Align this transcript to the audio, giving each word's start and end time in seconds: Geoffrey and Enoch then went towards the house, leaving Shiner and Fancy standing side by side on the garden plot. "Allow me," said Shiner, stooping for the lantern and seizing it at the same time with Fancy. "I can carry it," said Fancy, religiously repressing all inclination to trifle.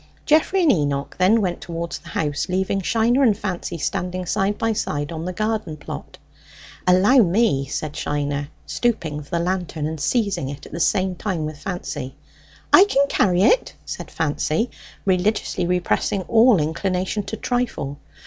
Geoffrey 0.25 0.63
and 0.63 0.71
Enoch 0.71 1.15
then 1.19 1.41
went 1.41 1.61
towards 1.61 1.99
the 1.99 2.09
house, 2.09 2.47
leaving 2.49 2.81
Shiner 2.81 3.21
and 3.21 3.37
Fancy 3.37 3.77
standing 3.77 4.25
side 4.25 4.57
by 4.57 4.73
side 4.73 5.11
on 5.11 5.25
the 5.25 5.31
garden 5.31 5.77
plot. 5.77 6.17
"Allow 6.87 7.17
me," 7.17 7.67
said 7.67 7.95
Shiner, 7.95 8.49
stooping 8.65 9.21
for 9.21 9.29
the 9.29 9.37
lantern 9.37 9.85
and 9.85 9.99
seizing 9.99 10.49
it 10.49 10.65
at 10.65 10.71
the 10.71 10.79
same 10.79 11.13
time 11.13 11.45
with 11.45 11.59
Fancy. 11.59 12.15
"I 12.73 12.85
can 12.85 13.05
carry 13.09 13.43
it," 13.43 13.75
said 13.85 14.09
Fancy, 14.09 14.71
religiously 15.05 15.67
repressing 15.67 16.23
all 16.23 16.59
inclination 16.59 17.21
to 17.25 17.37
trifle. 17.37 17.99